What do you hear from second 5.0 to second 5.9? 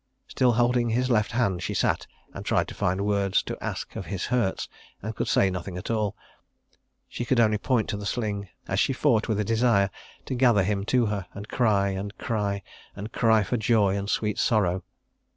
and could say nothing